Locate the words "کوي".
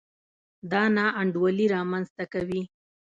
2.33-2.61